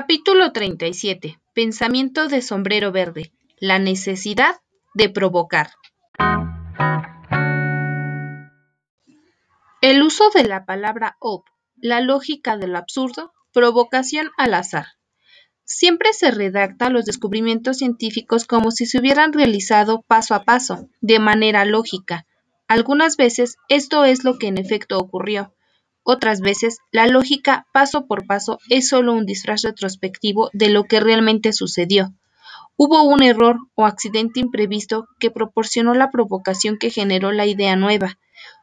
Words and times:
Capítulo 0.00 0.52
37. 0.52 1.40
Pensamiento 1.54 2.28
de 2.28 2.40
sombrero 2.40 2.92
verde. 2.92 3.32
La 3.58 3.80
necesidad 3.80 4.54
de 4.94 5.08
provocar. 5.08 5.70
El 9.80 10.04
uso 10.04 10.30
de 10.32 10.44
la 10.44 10.64
palabra 10.66 11.16
op, 11.18 11.46
la 11.74 12.00
lógica 12.00 12.56
de 12.56 12.68
lo 12.68 12.78
absurdo, 12.78 13.32
provocación 13.52 14.30
al 14.36 14.54
azar. 14.54 14.86
Siempre 15.64 16.12
se 16.12 16.30
redacta 16.30 16.90
los 16.90 17.04
descubrimientos 17.04 17.78
científicos 17.78 18.44
como 18.44 18.70
si 18.70 18.86
se 18.86 19.00
hubieran 19.00 19.32
realizado 19.32 20.02
paso 20.02 20.36
a 20.36 20.44
paso, 20.44 20.88
de 21.00 21.18
manera 21.18 21.64
lógica. 21.64 22.24
Algunas 22.68 23.16
veces 23.16 23.56
esto 23.68 24.04
es 24.04 24.22
lo 24.22 24.38
que 24.38 24.46
en 24.46 24.58
efecto 24.58 24.96
ocurrió. 24.96 25.56
Otras 26.10 26.40
veces, 26.40 26.78
la 26.90 27.06
lógica 27.06 27.66
paso 27.70 28.06
por 28.06 28.26
paso 28.26 28.60
es 28.70 28.88
solo 28.88 29.12
un 29.12 29.26
disfraz 29.26 29.60
retrospectivo 29.60 30.48
de 30.54 30.70
lo 30.70 30.84
que 30.84 31.00
realmente 31.00 31.52
sucedió. 31.52 32.14
Hubo 32.78 33.02
un 33.02 33.22
error 33.22 33.58
o 33.74 33.84
accidente 33.84 34.40
imprevisto 34.40 35.06
que 35.20 35.30
proporcionó 35.30 35.92
la 35.92 36.10
provocación 36.10 36.78
que 36.78 36.88
generó 36.88 37.30
la 37.30 37.44
idea 37.44 37.76
nueva. 37.76 38.18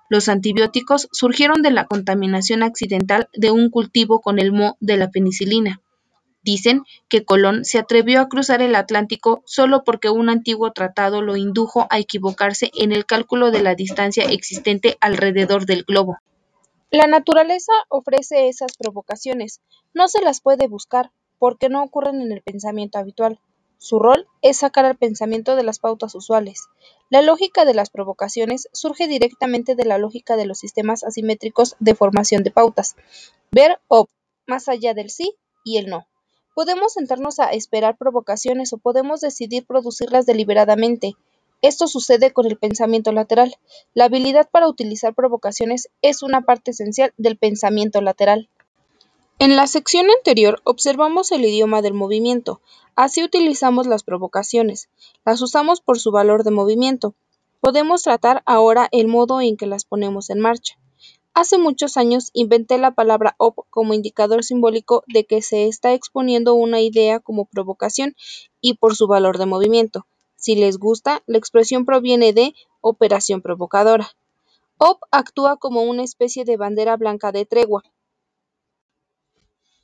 Los 0.09 0.27
antibióticos 0.27 1.07
surgieron 1.11 1.61
de 1.61 1.69
la 1.69 1.85
contaminación 1.85 2.63
accidental 2.63 3.29
de 3.35 3.51
un 3.51 3.69
cultivo 3.69 4.21
con 4.21 4.39
el 4.39 4.51
mo 4.51 4.75
de 4.79 4.97
la 4.97 5.11
penicilina. 5.11 5.81
Dicen 6.41 6.81
que 7.09 7.25
Colón 7.25 7.63
se 7.63 7.77
atrevió 7.77 8.21
a 8.21 8.27
cruzar 8.27 8.63
el 8.63 8.73
Atlántico 8.73 9.43
solo 9.45 9.83
porque 9.83 10.09
un 10.09 10.29
antiguo 10.29 10.71
tratado 10.71 11.21
lo 11.21 11.37
indujo 11.37 11.85
a 11.91 11.99
equivocarse 11.99 12.71
en 12.73 12.91
el 12.91 13.05
cálculo 13.05 13.51
de 13.51 13.61
la 13.61 13.75
distancia 13.75 14.23
existente 14.23 14.97
alrededor 14.99 15.67
del 15.67 15.83
globo. 15.83 16.17
La 16.91 17.07
naturaleza 17.07 17.73
ofrece 17.89 18.47
esas 18.47 18.77
provocaciones, 18.77 19.61
no 19.93 20.07
se 20.07 20.21
las 20.21 20.39
puede 20.39 20.67
buscar, 20.67 21.11
porque 21.39 21.67
no 21.67 21.83
ocurren 21.83 22.21
en 22.21 22.31
el 22.31 22.41
pensamiento 22.41 22.99
habitual. 22.99 23.39
Su 23.77 23.99
rol 23.99 24.27
es 24.41 24.57
sacar 24.57 24.85
al 24.85 24.95
pensamiento 24.95 25.55
de 25.55 25.63
las 25.63 25.79
pautas 25.79 26.15
usuales. 26.15 26.67
La 27.09 27.21
lógica 27.21 27.65
de 27.65 27.73
las 27.73 27.89
provocaciones 27.89 28.69
surge 28.71 29.07
directamente 29.07 29.75
de 29.75 29.85
la 29.85 29.97
lógica 29.97 30.37
de 30.37 30.45
los 30.45 30.59
sistemas 30.59 31.03
asimétricos 31.03 31.75
de 31.79 31.95
formación 31.95 32.43
de 32.43 32.51
pautas. 32.51 32.95
Ver 33.51 33.79
op, 33.87 34.09
más 34.47 34.69
allá 34.69 34.93
del 34.93 35.09
sí 35.09 35.35
y 35.63 35.77
el 35.77 35.87
no. 35.87 36.07
Podemos 36.55 36.93
sentarnos 36.93 37.39
a 37.39 37.51
esperar 37.51 37.97
provocaciones 37.97 38.71
o 38.71 38.77
podemos 38.77 39.19
decidir 39.21 39.65
producirlas 39.65 40.25
deliberadamente. 40.25 41.15
Esto 41.61 41.87
sucede 41.87 42.31
con 42.31 42.45
el 42.45 42.57
pensamiento 42.57 43.11
lateral. 43.11 43.55
La 43.93 44.05
habilidad 44.05 44.49
para 44.49 44.67
utilizar 44.67 45.15
provocaciones 45.15 45.89
es 46.01 46.21
una 46.21 46.41
parte 46.41 46.71
esencial 46.71 47.13
del 47.17 47.37
pensamiento 47.37 48.01
lateral. 48.01 48.49
En 49.39 49.55
la 49.55 49.67
sección 49.67 50.07
anterior 50.09 50.61
observamos 50.63 51.31
el 51.31 51.43
idioma 51.43 51.81
del 51.81 51.93
movimiento. 51.93 52.61
Así 52.95 53.23
utilizamos 53.23 53.85
las 53.87 54.03
provocaciones. 54.03 54.89
Las 55.25 55.41
usamos 55.41 55.81
por 55.81 55.99
su 55.99 56.11
valor 56.11 56.43
de 56.43 56.51
movimiento. 56.51 57.15
Podemos 57.59 58.03
tratar 58.03 58.43
ahora 58.45 58.87
el 58.91 59.07
modo 59.07 59.41
en 59.41 59.57
que 59.57 59.65
las 59.65 59.85
ponemos 59.85 60.29
en 60.29 60.39
marcha. 60.39 60.77
Hace 61.33 61.57
muchos 61.57 61.97
años 61.97 62.29
inventé 62.31 62.77
la 62.77 62.91
palabra 62.91 63.35
op 63.37 63.65
como 63.69 63.93
indicador 63.93 64.45
simbólico 64.45 65.03
de 65.07 65.25
que 65.25 65.41
se 65.41 65.67
está 65.67 65.93
exponiendo 65.93 66.53
una 66.53 66.79
idea 66.79 67.19
como 67.19 67.43
provocación 67.43 68.15
y 68.61 68.75
por 68.75 68.95
su 68.95 69.07
valor 69.07 69.37
de 69.37 69.45
movimiento. 69.45 70.05
Si 70.35 70.55
les 70.55 70.77
gusta, 70.77 71.23
la 71.25 71.37
expresión 71.37 71.85
proviene 71.85 72.33
de 72.33 72.53
operación 72.81 73.41
provocadora. 73.41 74.09
Op 74.77 74.99
actúa 75.11 75.57
como 75.57 75.83
una 75.83 76.03
especie 76.03 76.45
de 76.45 76.57
bandera 76.57 76.97
blanca 76.97 77.31
de 77.31 77.45
tregua. 77.45 77.83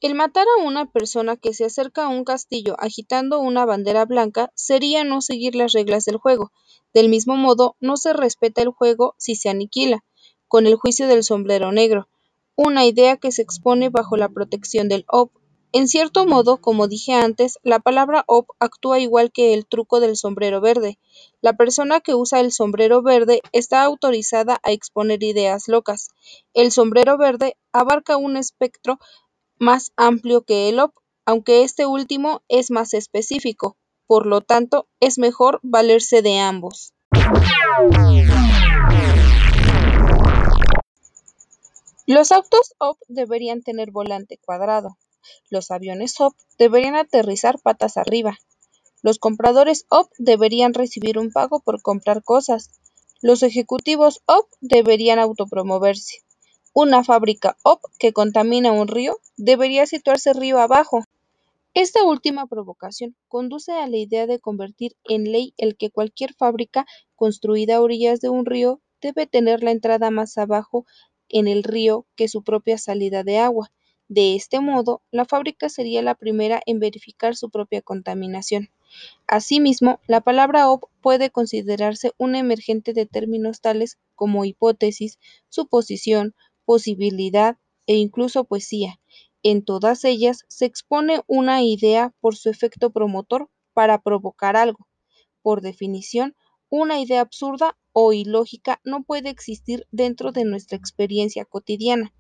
El 0.02 0.16
matar 0.16 0.48
a 0.48 0.64
una 0.64 0.92
persona 0.92 1.38
que 1.38 1.54
se 1.54 1.66
acerca 1.66 2.06
a 2.06 2.10
un 2.10 2.24
castillo 2.24 2.76
agitando 2.80 3.40
una 3.40 3.66
bandera 3.66 4.06
blanca 4.06 4.52
sería 4.56 5.04
no 5.04 5.22
seguir 5.22 5.56
las 5.56 5.74
reglas 5.74 6.06
del 6.06 6.18
juego. 6.18 6.52
Del 6.94 7.08
mismo 7.08 7.36
modo, 7.36 7.76
no 7.80 7.98
se 7.98 8.12
respeta 8.12 8.62
el 8.64 8.70
juego 8.70 9.14
si 9.18 9.36
se 9.36 9.50
aniquila, 9.50 10.04
con 10.48 10.68
el 10.68 10.76
juicio 10.76 11.08
del 11.08 11.24
sombrero 11.24 11.72
negro, 11.72 12.10
una 12.56 12.86
idea 12.86 13.18
que 13.18 13.32
se 13.32 13.42
expone 13.42 13.90
bajo 13.90 14.18
la 14.18 14.30
protección 14.30 14.90
del 14.90 15.06
op 15.08 15.32
en 15.74 15.88
cierto 15.88 16.26
modo, 16.26 16.58
como 16.58 16.88
dije 16.88 17.14
antes, 17.14 17.58
la 17.64 17.80
palabra 17.80 18.26
op 18.28 18.50
actúa 18.60 19.00
igual 19.00 19.32
que 19.32 19.54
el 19.54 19.66
truco 19.66 20.02
del 20.02 20.18
sombrero 20.18 20.60
verde. 20.60 21.00
La 21.42 21.54
persona 21.54 22.02
que 22.02 22.14
usa 22.14 22.42
el 22.42 22.52
sombrero 22.52 23.02
verde 23.02 23.42
está 23.54 23.84
autorizada 23.84 24.60
a 24.64 24.72
exponer 24.72 25.24
ideas 25.24 25.70
locas. 25.70 26.10
El 26.54 26.72
sombrero 26.72 27.18
verde 27.18 27.56
abarca 27.72 28.18
un 28.18 28.36
espectro 28.36 29.00
más 29.60 29.94
amplio 29.96 30.42
que 30.42 30.68
el 30.68 30.80
op, 30.80 30.94
aunque 31.26 31.64
este 31.64 31.86
último 31.86 32.42
es 32.50 32.70
más 32.70 32.94
específico. 32.94 33.78
Por 34.08 34.26
lo 34.26 34.42
tanto, 34.42 34.88
es 35.00 35.18
mejor 35.18 35.62
valerse 35.64 36.22
de 36.22 36.40
ambos. 36.40 36.94
Los 42.08 42.34
autos 42.34 42.74
op 42.78 42.98
deberían 43.08 43.62
tener 43.62 43.92
volante 43.92 44.38
cuadrado. 44.44 44.98
Los 45.50 45.72
aviones 45.72 46.20
OP 46.20 46.36
deberían 46.58 46.96
aterrizar 46.96 47.60
patas 47.60 47.98
arriba. 47.98 48.38
Los 49.02 49.20
compradores 49.20 49.86
OP 49.90 50.10
deberían 50.18 50.74
recibir 50.74 51.18
un 51.18 51.32
pago 51.32 51.60
por 51.60 51.82
comprar 51.82 52.24
cosas. 52.24 52.72
Los 53.22 53.44
ejecutivos 53.44 54.22
OP 54.26 54.48
deberían 54.62 55.20
autopromoverse. 55.20 56.24
Una 56.74 57.04
fábrica 57.04 57.58
OP 57.64 57.82
que 58.00 58.14
contamina 58.14 58.72
un 58.72 58.88
río 58.88 59.18
debería 59.38 59.86
situarse 59.86 60.34
río 60.34 60.60
abajo. 60.60 61.04
Esta 61.74 62.04
última 62.04 62.48
provocación 62.48 63.16
conduce 63.28 63.72
a 63.72 63.88
la 63.88 63.98
idea 63.98 64.28
de 64.28 64.40
convertir 64.40 64.96
en 65.06 65.32
ley 65.32 65.54
el 65.58 65.78
que 65.78 65.90
cualquier 65.90 66.34
fábrica 66.34 66.86
construida 67.16 67.78
a 67.78 67.82
orillas 67.82 68.20
de 68.20 68.30
un 68.30 68.46
río 68.46 68.82
debe 69.02 69.26
tener 69.26 69.64
la 69.64 69.72
entrada 69.72 70.12
más 70.12 70.38
abajo 70.38 70.86
en 71.30 71.48
el 71.48 71.64
río 71.64 72.06
que 72.16 72.28
su 72.28 72.44
propia 72.44 72.78
salida 72.78 73.24
de 73.24 73.40
agua, 73.40 73.72
de 74.14 74.36
este 74.36 74.60
modo, 74.60 75.02
la 75.10 75.24
fábrica 75.24 75.70
sería 75.70 76.02
la 76.02 76.16
primera 76.16 76.62
en 76.66 76.82
verificar 76.82 77.34
su 77.34 77.50
propia 77.50 77.82
contaminación. 77.82 78.70
Asimismo, 79.26 80.02
la 80.06 80.20
palabra 80.20 80.70
op 80.70 80.84
puede 81.00 81.30
considerarse 81.30 82.12
un 82.18 82.36
emergente 82.36 82.92
de 82.92 83.06
términos 83.06 83.62
tales 83.62 84.00
como 84.16 84.44
hipótesis, 84.44 85.18
suposición, 85.48 86.36
posibilidad 86.66 87.58
e 87.88 87.96
incluso 87.96 88.44
poesía. 88.44 89.00
En 89.44 89.64
todas 89.64 90.04
ellas 90.04 90.44
se 90.50 90.66
expone 90.66 91.22
una 91.28 91.64
idea 91.64 92.14
por 92.20 92.36
su 92.36 92.50
efecto 92.50 92.90
promotor 92.90 93.50
para 93.72 94.02
provocar 94.02 94.58
algo. 94.58 94.90
Por 95.42 95.62
definición, 95.62 96.36
una 96.68 97.00
idea 97.00 97.22
absurda 97.22 97.78
o 97.94 98.12
ilógica 98.12 98.82
no 98.84 99.04
puede 99.04 99.30
existir 99.30 99.88
dentro 99.90 100.34
de 100.34 100.44
nuestra 100.44 100.78
experiencia 100.78 101.46
cotidiana. 101.46 102.14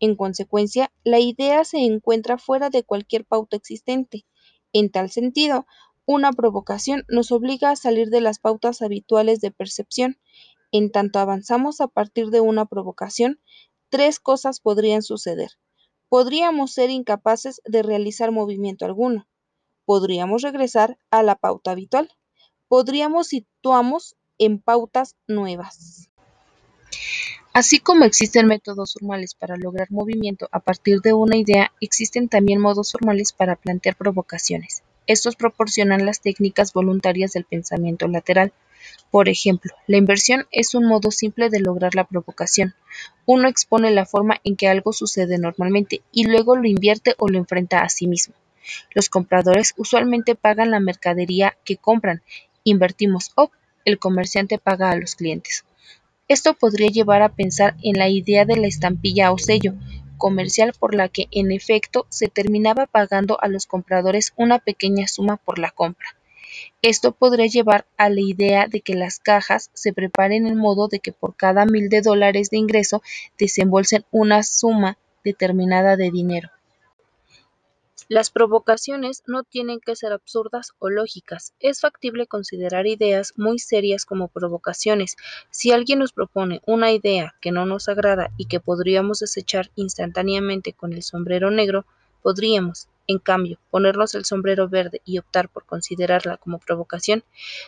En 0.00 0.16
consecuencia, 0.16 0.92
la 1.04 1.18
idea 1.18 1.64
se 1.64 1.78
encuentra 1.78 2.38
fuera 2.38 2.70
de 2.70 2.84
cualquier 2.84 3.24
pauta 3.24 3.56
existente. 3.56 4.24
En 4.72 4.90
tal 4.90 5.10
sentido, 5.10 5.66
una 6.06 6.32
provocación 6.32 7.04
nos 7.08 7.32
obliga 7.32 7.70
a 7.70 7.76
salir 7.76 8.08
de 8.08 8.20
las 8.20 8.38
pautas 8.38 8.80
habituales 8.80 9.40
de 9.40 9.50
percepción. 9.50 10.18
En 10.72 10.90
tanto 10.90 11.18
avanzamos 11.18 11.80
a 11.80 11.88
partir 11.88 12.30
de 12.30 12.40
una 12.40 12.66
provocación, 12.66 13.40
tres 13.88 14.20
cosas 14.20 14.60
podrían 14.60 15.02
suceder. 15.02 15.52
Podríamos 16.08 16.72
ser 16.72 16.90
incapaces 16.90 17.60
de 17.64 17.82
realizar 17.82 18.30
movimiento 18.30 18.86
alguno. 18.86 19.26
Podríamos 19.84 20.42
regresar 20.42 20.98
a 21.10 21.22
la 21.22 21.36
pauta 21.36 21.72
habitual. 21.72 22.10
Podríamos 22.68 23.28
situarnos 23.28 24.16
en 24.38 24.60
pautas 24.60 25.16
nuevas. 25.26 26.08
Así 27.58 27.80
como 27.80 28.04
existen 28.04 28.46
métodos 28.46 28.92
formales 28.92 29.34
para 29.34 29.56
lograr 29.56 29.90
movimiento 29.90 30.48
a 30.52 30.60
partir 30.60 31.00
de 31.00 31.12
una 31.12 31.36
idea, 31.36 31.72
existen 31.80 32.28
también 32.28 32.60
modos 32.60 32.92
formales 32.92 33.32
para 33.32 33.56
plantear 33.56 33.96
provocaciones. 33.96 34.84
Estos 35.08 35.34
proporcionan 35.34 36.06
las 36.06 36.20
técnicas 36.20 36.72
voluntarias 36.72 37.32
del 37.32 37.42
pensamiento 37.42 38.06
lateral. 38.06 38.52
Por 39.10 39.28
ejemplo, 39.28 39.72
la 39.88 39.96
inversión 39.96 40.46
es 40.52 40.76
un 40.76 40.86
modo 40.86 41.10
simple 41.10 41.50
de 41.50 41.58
lograr 41.58 41.96
la 41.96 42.04
provocación. 42.04 42.76
Uno 43.26 43.48
expone 43.48 43.90
la 43.90 44.06
forma 44.06 44.36
en 44.44 44.54
que 44.54 44.68
algo 44.68 44.92
sucede 44.92 45.36
normalmente 45.36 46.00
y 46.12 46.28
luego 46.28 46.54
lo 46.54 46.68
invierte 46.68 47.16
o 47.18 47.28
lo 47.28 47.38
enfrenta 47.38 47.80
a 47.80 47.88
sí 47.88 48.06
mismo. 48.06 48.36
Los 48.94 49.08
compradores 49.08 49.74
usualmente 49.76 50.36
pagan 50.36 50.70
la 50.70 50.78
mercadería 50.78 51.56
que 51.64 51.76
compran. 51.76 52.22
Invertimos 52.62 53.32
o 53.34 53.50
el 53.84 53.98
comerciante 53.98 54.58
paga 54.58 54.92
a 54.92 54.96
los 54.96 55.16
clientes. 55.16 55.64
Esto 56.28 56.52
podría 56.52 56.88
llevar 56.88 57.22
a 57.22 57.30
pensar 57.30 57.74
en 57.82 57.98
la 57.98 58.08
idea 58.08 58.44
de 58.44 58.56
la 58.56 58.66
estampilla 58.66 59.32
o 59.32 59.38
sello 59.38 59.72
comercial 60.18 60.74
por 60.78 60.94
la 60.94 61.08
que 61.08 61.26
en 61.30 61.52
efecto 61.52 62.06
se 62.10 62.28
terminaba 62.28 62.86
pagando 62.86 63.40
a 63.40 63.48
los 63.48 63.66
compradores 63.66 64.34
una 64.36 64.58
pequeña 64.58 65.08
suma 65.08 65.38
por 65.38 65.58
la 65.58 65.70
compra. 65.70 66.08
Esto 66.82 67.12
podría 67.12 67.46
llevar 67.46 67.86
a 67.96 68.10
la 68.10 68.20
idea 68.20 68.66
de 68.66 68.80
que 68.80 68.94
las 68.94 69.20
cajas 69.20 69.70
se 69.72 69.92
preparen 69.92 70.46
en 70.46 70.56
modo 70.56 70.88
de 70.88 71.00
que 71.00 71.12
por 71.12 71.34
cada 71.34 71.64
mil 71.64 71.88
de 71.88 72.02
dólares 72.02 72.50
de 72.50 72.58
ingreso 72.58 73.02
desembolsen 73.38 74.04
una 74.10 74.42
suma 74.42 74.98
determinada 75.24 75.96
de 75.96 76.10
dinero. 76.10 76.50
Las 78.06 78.30
provocaciones 78.30 79.22
no 79.26 79.42
tienen 79.42 79.80
que 79.80 79.96
ser 79.96 80.12
absurdas 80.12 80.72
o 80.78 80.88
lógicas. 80.88 81.52
Es 81.58 81.80
factible 81.80 82.26
considerar 82.26 82.86
ideas 82.86 83.32
muy 83.36 83.58
serias 83.58 84.06
como 84.06 84.28
provocaciones. 84.28 85.16
Si 85.50 85.72
alguien 85.72 85.98
nos 85.98 86.12
propone 86.12 86.62
una 86.64 86.92
idea 86.92 87.34
que 87.40 87.50
no 87.50 87.66
nos 87.66 87.88
agrada 87.88 88.30
y 88.36 88.46
que 88.46 88.60
podríamos 88.60 89.18
desechar 89.18 89.70
instantáneamente 89.74 90.72
con 90.72 90.92
el 90.92 91.02
sombrero 91.02 91.50
negro, 91.50 91.86
podríamos, 92.22 92.88
en 93.06 93.18
cambio, 93.18 93.58
ponernos 93.70 94.14
el 94.14 94.24
sombrero 94.24 94.68
verde 94.68 95.02
y 95.04 95.18
optar 95.18 95.48
por 95.48 95.66
considerarla 95.66 96.36
como 96.36 96.60
provocación. 96.60 97.24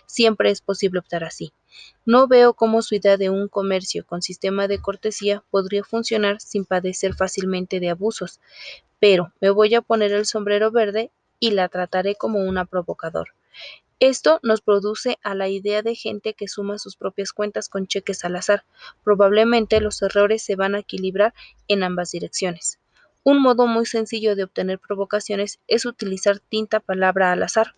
Siempre 0.06 0.50
es 0.50 0.60
posible 0.60 1.00
optar 1.00 1.24
así. 1.24 1.52
No 2.06 2.28
veo 2.28 2.54
cómo 2.54 2.82
su 2.82 2.94
idea 2.94 3.16
de 3.16 3.30
un 3.30 3.48
comercio 3.48 4.06
con 4.06 4.22
sistema 4.22 4.68
de 4.68 4.80
cortesía 4.80 5.42
podría 5.50 5.84
funcionar 5.84 6.40
sin 6.40 6.64
padecer 6.64 7.14
fácilmente 7.14 7.80
de 7.80 7.90
abusos 7.90 8.40
pero 9.00 9.32
me 9.40 9.50
voy 9.50 9.74
a 9.74 9.82
poner 9.82 10.12
el 10.12 10.26
sombrero 10.26 10.70
verde 10.70 11.10
y 11.40 11.50
la 11.50 11.68
trataré 11.68 12.14
como 12.14 12.40
una 12.40 12.66
provocador. 12.66 13.30
Esto 13.98 14.40
nos 14.42 14.62
produce 14.62 15.18
a 15.22 15.34
la 15.34 15.48
idea 15.48 15.82
de 15.82 15.94
gente 15.94 16.32
que 16.32 16.48
suma 16.48 16.78
sus 16.78 16.96
propias 16.96 17.32
cuentas 17.32 17.68
con 17.68 17.86
cheques 17.86 18.24
al 18.24 18.36
azar. 18.36 18.64
Probablemente 19.04 19.80
los 19.80 20.00
errores 20.00 20.42
se 20.42 20.56
van 20.56 20.74
a 20.74 20.78
equilibrar 20.78 21.34
en 21.68 21.82
ambas 21.82 22.12
direcciones. 22.12 22.78
Un 23.24 23.42
modo 23.42 23.66
muy 23.66 23.84
sencillo 23.84 24.36
de 24.36 24.44
obtener 24.44 24.78
provocaciones 24.78 25.60
es 25.68 25.84
utilizar 25.84 26.38
tinta 26.38 26.80
palabra 26.80 27.32
al 27.32 27.42
azar. 27.42 27.74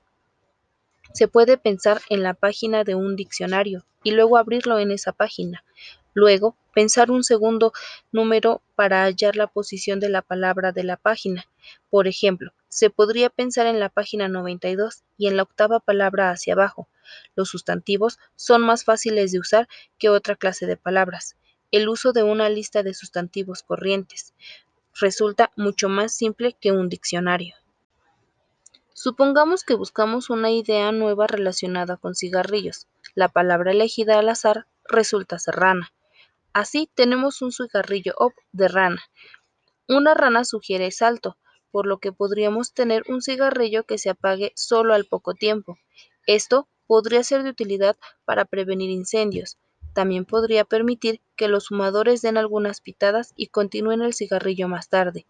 Se 1.13 1.27
puede 1.27 1.59
pensar 1.59 2.01
en 2.09 2.23
la 2.23 2.35
página 2.35 2.85
de 2.85 2.95
un 2.95 3.17
diccionario 3.17 3.85
y 4.05 4.13
luego 4.13 4.37
abrirlo 4.39 4.79
en 4.79 4.93
esa 4.93 5.11
página. 5.11 5.65
Luego, 6.15 6.57
pensar 6.75 7.11
un 7.11 7.25
segundo 7.25 7.73
número 8.11 8.63
para 8.75 9.05
hallar 9.05 9.37
la 9.37 9.47
posición 9.47 10.01
de 10.01 10.09
la 10.09 10.23
palabra 10.23 10.73
de 10.73 10.85
la 10.85 10.97
página. 10.97 11.47
Por 11.91 12.07
ejemplo, 12.07 12.53
se 12.69 12.91
podría 12.91 13.31
pensar 13.31 13.67
en 13.67 13.81
la 13.81 13.89
página 13.89 14.29
92 14.29 15.05
y 15.17 15.29
en 15.29 15.37
la 15.37 15.43
octava 15.43 15.81
palabra 15.81 16.31
hacia 16.31 16.55
abajo. 16.55 16.89
Los 17.35 17.49
sustantivos 17.49 18.19
son 18.37 18.63
más 18.63 18.85
fáciles 18.85 19.33
de 19.33 19.39
usar 19.39 19.69
que 19.99 20.09
otra 20.09 20.37
clase 20.37 20.67
de 20.67 20.77
palabras. 20.77 21.37
El 21.71 21.89
uso 21.89 22.13
de 22.13 22.23
una 22.23 22.49
lista 22.49 22.83
de 22.83 22.95
sustantivos 22.95 23.63
corrientes 23.63 24.35
resulta 25.01 25.51
mucho 25.57 25.89
más 25.89 26.15
simple 26.15 26.55
que 26.61 26.73
un 26.73 26.89
diccionario. 26.89 27.55
Supongamos 28.93 29.65
que 29.65 29.75
buscamos 29.75 30.31
una 30.31 30.51
idea 30.51 30.93
nueva 30.93 31.27
relacionada 31.27 31.97
con 31.97 32.15
cigarrillos. 32.15 32.87
La 33.15 33.29
palabra 33.29 33.73
elegida 33.73 34.19
al 34.19 34.29
azar 34.29 34.67
resulta 34.85 35.39
serrana. 35.39 35.93
Así 36.55 36.91
tenemos 36.95 37.41
un 37.41 37.51
cigarrillo 37.51 38.13
op 38.19 38.35
de 38.53 38.69
rana. 38.69 39.03
Una 39.89 40.13
rana 40.13 40.45
sugiere 40.45 40.91
salto, 40.91 41.39
por 41.71 41.87
lo 41.87 41.99
que 41.99 42.13
podríamos 42.13 42.75
tener 42.75 43.05
un 43.09 43.23
cigarrillo 43.23 43.85
que 43.85 43.97
se 43.97 44.11
apague 44.11 44.53
solo 44.55 44.93
al 44.93 45.07
poco 45.07 45.33
tiempo. 45.33 45.79
Esto 46.27 46.69
podría 46.87 47.25
ser 47.25 47.43
de 47.43 47.51
utilidad 47.51 47.97
para 48.27 48.45
prevenir 48.45 48.91
incendios. 48.91 49.57
También 49.95 50.27
podría 50.27 50.65
permitir 50.65 51.23
que 51.37 51.49
los 51.49 51.69
fumadores 51.69 52.21
den 52.21 52.37
algunas 52.37 52.83
pitadas 52.83 53.33
y 53.35 53.47
continúen 53.47 54.03
el 54.03 54.13
cigarrillo 54.13 54.69
más 54.69 54.91
tarde. 54.91 55.27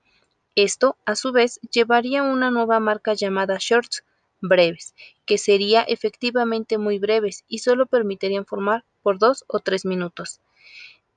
Esto, 0.56 0.96
a 1.06 1.14
su 1.14 1.30
vez, 1.30 1.60
llevaría 1.70 2.24
una 2.24 2.50
nueva 2.50 2.80
marca 2.80 3.14
llamada 3.14 3.58
shorts 3.60 4.04
breves, 4.40 4.94
que 5.24 5.38
sería 5.38 5.82
efectivamente 5.82 6.78
muy 6.78 6.98
breves 6.98 7.44
y 7.46 7.58
solo 7.58 7.86
permitirían 7.86 8.44
fumar 8.44 8.84
por 9.02 9.18
dos 9.18 9.44
o 9.46 9.60
tres 9.60 9.84
minutos. 9.84 10.40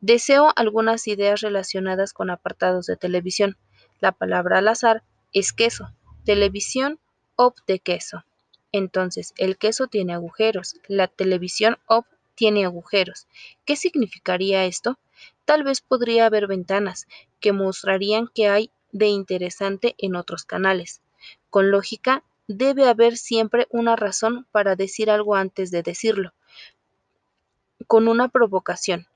Deseo 0.02 0.52
algunas 0.56 1.08
ideas 1.08 1.42
relacionadas 1.42 2.14
con 2.14 2.30
apartados 2.30 2.86
de 2.86 2.98
televisión. 2.98 3.58
La 4.00 4.12
palabra 4.12 4.60
al 4.60 4.68
azar 4.68 5.04
es 5.34 5.54
queso, 5.54 5.94
televisión 6.26 7.00
op 7.36 7.58
de 7.68 7.80
queso. 7.80 8.26
Entonces, 8.72 9.34
el 9.38 9.58
queso 9.58 9.88
tiene 9.88 10.14
agujeros, 10.14 10.76
la 10.88 11.08
televisión 11.08 11.78
op 11.88 12.06
tiene 12.36 12.66
agujeros. 12.66 13.28
¿Qué 13.64 13.76
significaría 13.76 14.66
esto? 14.66 15.00
Tal 15.46 15.64
vez 15.64 15.82
podría 15.82 16.26
haber 16.26 16.48
ventanas 16.48 17.08
que 17.40 17.54
mostrarían 17.54 18.28
que 18.28 18.50
hay 18.50 18.72
de 18.92 19.08
interesante 19.08 19.96
en 19.98 20.16
otros 20.16 20.44
canales. 20.44 21.02
Con 21.50 21.72
lógica, 21.72 22.24
debe 22.48 22.88
haber 22.88 23.18
siempre 23.18 23.68
una 23.70 23.96
razón 23.96 24.46
para 24.52 24.76
decir 24.76 25.10
algo 25.10 25.36
antes 25.36 25.72
de 25.72 25.82
decirlo. 25.84 26.34
Con 27.88 28.08
una 28.08 28.30
provocación, 28.30 29.08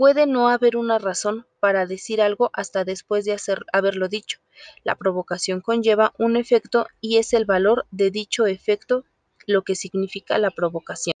Puede 0.00 0.26
no 0.26 0.48
haber 0.48 0.78
una 0.78 0.98
razón 0.98 1.46
para 1.60 1.84
decir 1.84 2.22
algo 2.22 2.48
hasta 2.54 2.86
después 2.86 3.26
de 3.26 3.36
haberlo 3.70 4.08
dicho. 4.08 4.38
La 4.82 4.94
provocación 4.94 5.60
conlleva 5.60 6.14
un 6.16 6.38
efecto 6.38 6.86
y 7.02 7.18
es 7.18 7.34
el 7.34 7.44
valor 7.44 7.84
de 7.90 8.10
dicho 8.10 8.46
efecto 8.46 9.04
lo 9.46 9.60
que 9.60 9.74
significa 9.74 10.38
la 10.38 10.52
provocación. 10.52 11.12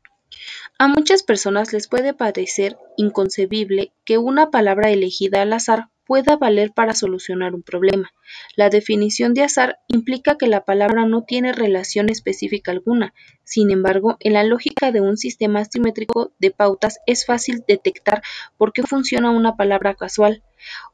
A 0.78 0.88
muchas 0.88 1.22
personas 1.22 1.74
les 1.74 1.88
puede 1.88 2.14
parecer 2.14 2.78
inconcebible 2.96 3.92
que 4.06 4.16
una 4.16 4.50
palabra 4.50 4.88
elegida 4.88 5.42
al 5.42 5.52
azar 5.52 5.90
pueda 6.10 6.36
valer 6.36 6.72
para 6.72 6.92
solucionar 6.92 7.54
un 7.54 7.62
problema. 7.62 8.12
La 8.56 8.68
definición 8.68 9.32
de 9.32 9.44
azar 9.44 9.78
implica 9.86 10.36
que 10.36 10.48
la 10.48 10.64
palabra 10.64 11.06
no 11.06 11.22
tiene 11.22 11.52
relación 11.52 12.08
específica 12.08 12.72
alguna. 12.72 13.14
Sin 13.44 13.70
embargo, 13.70 14.16
en 14.18 14.32
la 14.32 14.42
lógica 14.42 14.90
de 14.90 15.00
un 15.00 15.16
sistema 15.16 15.64
simétrico 15.64 16.32
de 16.40 16.50
pautas 16.50 16.98
es 17.06 17.24
fácil 17.24 17.62
detectar 17.68 18.22
por 18.58 18.72
qué 18.72 18.82
funciona 18.82 19.30
una 19.30 19.54
palabra 19.54 19.94
casual. 19.94 20.42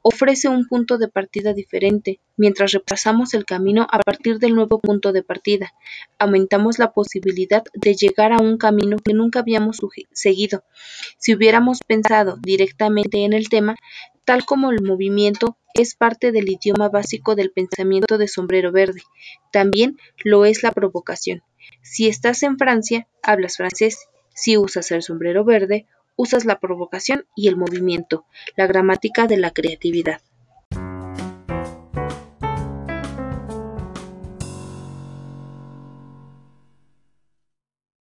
Ofrece 0.02 0.48
un 0.48 0.68
punto 0.68 0.98
de 0.98 1.08
partida 1.08 1.54
diferente, 1.54 2.20
mientras 2.36 2.72
repasamos 2.72 3.32
el 3.32 3.46
camino 3.46 3.86
a 3.90 3.98
partir 4.00 4.38
del 4.38 4.54
nuevo 4.54 4.80
punto 4.80 5.12
de 5.12 5.22
partida. 5.22 5.72
Aumentamos 6.18 6.78
la 6.78 6.92
posibilidad 6.92 7.64
de 7.72 7.94
llegar 7.94 8.32
a 8.32 8.42
un 8.42 8.58
camino 8.58 8.98
que 9.02 9.14
nunca 9.14 9.40
habíamos 9.40 9.78
seguido. 10.12 10.62
Si 11.16 11.34
hubiéramos 11.34 11.80
pensado 11.80 12.36
directamente 12.42 13.24
en 13.24 13.32
el 13.32 13.48
tema, 13.48 13.76
tal 14.26 14.44
como 14.44 14.70
el 14.70 14.82
movimiento 14.82 15.56
es 15.72 15.94
parte 15.94 16.32
del 16.32 16.50
idioma 16.50 16.88
básico 16.88 17.34
del 17.34 17.52
pensamiento 17.52 18.18
de 18.18 18.28
Sombrero 18.28 18.72
Verde, 18.72 19.02
también 19.52 19.96
lo 20.24 20.44
es 20.44 20.62
la 20.62 20.72
provocación. 20.72 21.42
Si 21.82 22.08
estás 22.08 22.42
en 22.42 22.58
Francia, 22.58 23.08
hablas 23.22 23.56
francés. 23.56 24.08
Si 24.34 24.58
usas 24.58 24.90
el 24.90 25.02
sombrero 25.02 25.44
verde, 25.44 25.86
usas 26.16 26.44
la 26.44 26.58
provocación 26.58 27.26
y 27.34 27.48
el 27.48 27.56
movimiento, 27.56 28.26
la 28.56 28.66
gramática 28.66 29.26
de 29.26 29.38
la 29.38 29.52
creatividad. 29.52 30.20